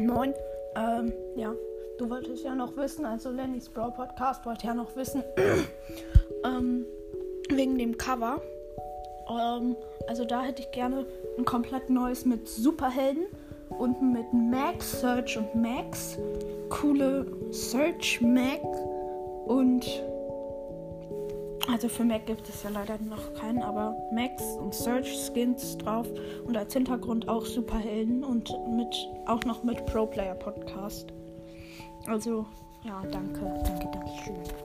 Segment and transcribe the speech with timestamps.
[0.00, 0.34] moin.
[0.76, 1.54] Ähm, ja,
[1.98, 5.22] du wolltest ja noch wissen, also Lennys Brawl Podcast wollte ja noch wissen,
[6.44, 6.84] ähm,
[7.50, 8.40] wegen dem Cover.
[9.28, 9.76] Ähm,
[10.08, 11.06] also da hätte ich gerne
[11.38, 13.26] ein komplett neues mit Superhelden
[13.78, 16.18] und mit Max, Search und Max.
[16.68, 18.62] Coole Search Mac
[19.46, 19.84] und
[21.68, 26.06] also für Mac gibt es ja leider noch keinen, aber Max und Search Skins drauf
[26.46, 28.94] und als Hintergrund auch Superhelden und mit
[29.26, 31.12] auch noch mit Pro Player Podcast.
[32.06, 32.46] Also
[32.84, 34.55] ja, danke, danke, danke schön.